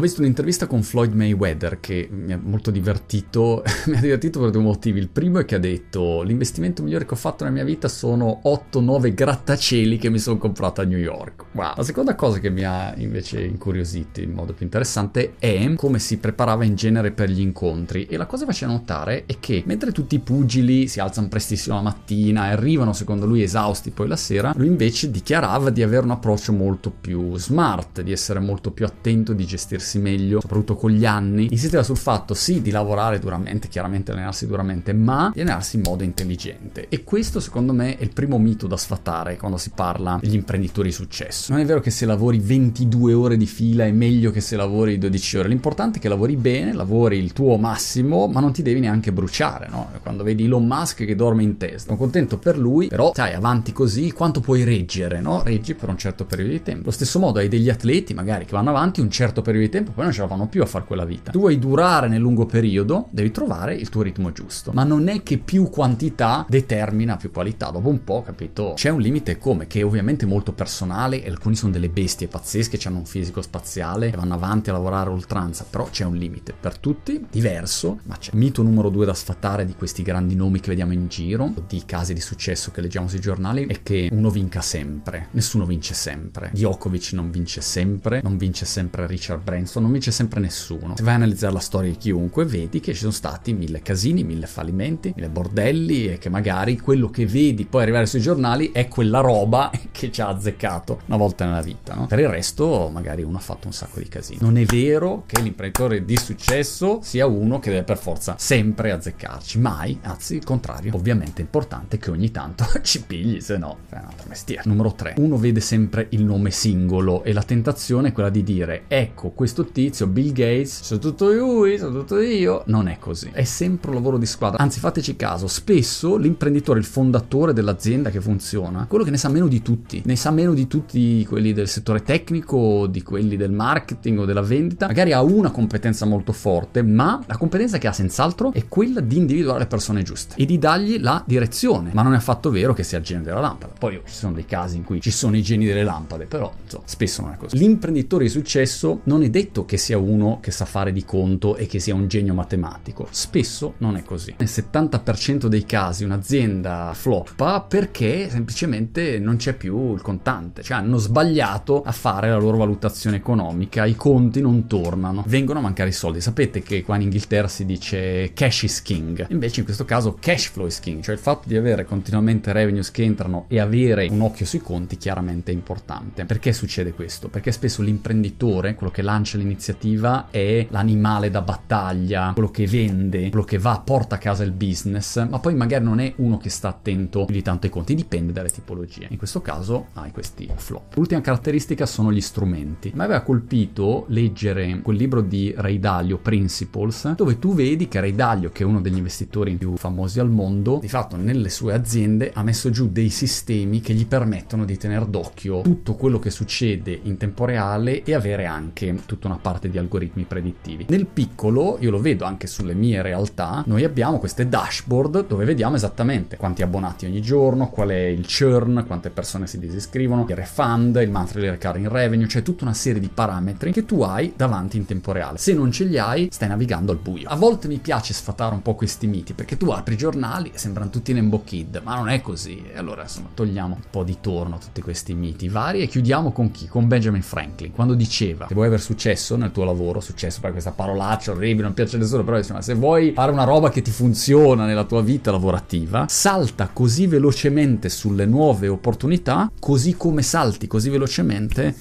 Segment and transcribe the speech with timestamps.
[0.00, 4.48] Ho visto un'intervista con Floyd Mayweather che mi ha molto divertito, mi ha divertito per
[4.48, 4.98] due motivi.
[4.98, 8.40] Il primo è che ha detto l'investimento migliore che ho fatto nella mia vita sono
[8.46, 11.44] 8-9 grattacieli che mi sono comprato a New York.
[11.52, 11.74] Wow.
[11.76, 16.16] La seconda cosa che mi ha invece incuriosito in modo più interessante è come si
[16.16, 19.92] preparava in genere per gli incontri e la cosa che faceva notare è che mentre
[19.92, 24.16] tutti i pugili si alzano prestissimo la mattina e arrivano secondo lui esausti poi la
[24.16, 28.86] sera, lui invece dichiarava di avere un approccio molto più smart, di essere molto più
[28.86, 31.48] attento, di gestirsi meglio, soprattutto con gli anni.
[31.50, 36.04] Insisteva sul fatto sì di lavorare duramente, chiaramente allenarsi duramente, ma di allenarsi in modo
[36.04, 36.86] intelligente.
[36.88, 40.88] E questo secondo me è il primo mito da sfatare quando si parla degli imprenditori
[40.88, 41.52] di successo.
[41.52, 44.98] Non è vero che se lavori 22 ore di fila è meglio che se lavori
[44.98, 48.80] 12 ore, l'importante è che lavori bene, lavori il tuo massimo, ma non ti devi
[48.80, 49.90] neanche bruciare, no?
[50.02, 53.72] Quando vedi Elon Musk che dorme in testa, sono contento per lui, però sai, avanti
[53.72, 55.42] così, quanto puoi reggere, no?
[55.42, 56.82] Reggi per un certo periodo di tempo.
[56.82, 59.79] Allo stesso modo hai degli atleti magari che vanno avanti un certo periodo di tempo,
[59.82, 61.30] poi non ce la fanno più a fare quella vita.
[61.30, 65.22] Tu vuoi durare nel lungo periodo, devi trovare il tuo ritmo giusto, ma non è
[65.22, 67.70] che più quantità determina più qualità.
[67.70, 68.72] Dopo un po', capito?
[68.76, 72.98] C'è un limite come che è ovviamente molto personale alcuni sono delle bestie pazzesche, hanno
[72.98, 76.78] un fisico spaziale e vanno avanti a lavorare a oltranza, però c'è un limite per
[76.78, 78.32] tutti, diverso, ma c'è.
[78.34, 82.12] Mito numero due da sfatare di questi grandi nomi che vediamo in giro, di casi
[82.12, 86.50] di successo che leggiamo sui giornali, è che uno vinca sempre, nessuno vince sempre.
[86.52, 90.96] Djokovic non vince sempre, non vince sempre Richard Branson, non vince sempre nessuno.
[90.96, 94.24] Se vai a analizzare la storia di chiunque, vedi che ci sono stati mille casini,
[94.24, 98.88] mille fallimenti, mille bordelli e che magari quello che vedi poi arrivare sui giornali è
[98.88, 101.94] quella roba che ci ha azzeccato una volta nella vita.
[101.94, 102.06] No?
[102.06, 104.38] Per il resto, magari uno ha fatto un sacco di casini.
[104.40, 109.58] Non è vero che l'imprenditore di successo sia uno che deve per forza sempre azzeccarci,
[109.58, 110.94] mai, anzi il contrario.
[110.94, 114.62] Ovviamente è importante che ogni tanto ci pigli, se no è un altro mestiere.
[114.64, 115.14] Numero 3.
[115.18, 119.59] Uno vede sempre il nome singolo e la tentazione è quella di dire ecco questo
[119.64, 122.62] tizio Bill Gates, sono tutto lui, sono tutto io.
[122.66, 123.30] Non è così.
[123.32, 124.62] È sempre un lavoro di squadra.
[124.62, 129.48] Anzi, fateci caso, spesso l'imprenditore, il fondatore dell'azienda che funziona, quello che ne sa meno
[129.48, 134.20] di tutti, ne sa meno di tutti quelli del settore tecnico, di quelli del marketing
[134.20, 138.52] o della vendita, magari ha una competenza molto forte, ma la competenza che ha senz'altro
[138.52, 141.90] è quella di individuare le persone giuste e di dargli la direzione.
[141.92, 143.72] Ma non è affatto vero che sia il genio della lampada.
[143.78, 146.52] Poi oh, ci sono dei casi in cui ci sono i geni delle lampade, però
[146.62, 147.56] insomma, spesso non è così.
[147.56, 151.66] L'imprenditore di successo non è detto che sia uno che sa fare di conto e
[151.66, 153.06] che sia un genio matematico.
[153.10, 154.34] Spesso non è così.
[154.38, 160.96] Nel 70% dei casi un'azienda floppa perché semplicemente non c'è più il contante, cioè hanno
[160.96, 165.92] sbagliato a fare la loro valutazione economica, i conti non tornano, vengono a mancare i
[165.92, 166.20] soldi.
[166.20, 170.48] Sapete che qua in Inghilterra si dice cash is king, invece in questo caso cash
[170.48, 174.20] flow is king, cioè il fatto di avere continuamente revenues che entrano e avere un
[174.20, 176.24] occhio sui conti chiaramente è importante.
[176.24, 177.28] Perché succede questo?
[177.28, 183.44] Perché spesso l'imprenditore, quello che lancia l'iniziativa, è l'animale da battaglia, quello che vende, quello
[183.44, 186.68] che va, porta a casa il business, ma poi magari non è uno che sta
[186.68, 189.06] attento più di tanto ai conti, dipende dalle tipologie.
[189.10, 190.94] In questo caso hai questi flop.
[190.96, 192.92] L'ultima caratteristica sono gli strumenti.
[192.94, 198.14] Mi aveva colpito leggere quel libro di Ray Dalio, Principles, dove tu vedi che Ray
[198.14, 202.30] Dalio, che è uno degli investitori più famosi al mondo, di fatto nelle sue aziende
[202.34, 206.98] ha messo giù dei sistemi che gli permettono di tenere d'occhio tutto quello che succede
[207.02, 208.86] in tempo reale e avere anche
[209.20, 210.86] tutta una parte di algoritmi predittivi.
[210.88, 215.76] Nel piccolo, io lo vedo anche sulle mie realtà, noi abbiamo queste dashboard dove vediamo
[215.76, 220.96] esattamente quanti abbonati ogni giorno, qual è il churn, quante persone si disiscrivono, il refund,
[220.96, 224.86] il monthly recurring revenue, c'è tutta una serie di parametri che tu hai davanti in
[224.86, 225.36] tempo reale.
[225.36, 227.28] Se non ce li hai, stai navigando al buio.
[227.28, 230.58] A volte mi piace sfatare un po' questi miti perché tu apri i giornali e
[230.58, 232.64] sembrano tutti Nembo Kid, ma non è così.
[232.72, 236.50] E allora insomma togliamo un po' di torno tutti questi miti vari e chiudiamo con
[236.50, 236.68] chi?
[236.68, 240.72] Con Benjamin Franklin, quando diceva se vuoi avere successo nel tuo lavoro, successo per questa
[240.72, 243.90] parolaccia orribile, non piace a nessuno, però insomma se vuoi fare una roba che ti
[243.90, 250.90] funziona nella tua vita lavorativa, salta così velocemente sulle nuove opportunità, così come salti così
[250.90, 251.74] velocemente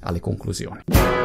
[0.00, 1.23] alle conclusioni.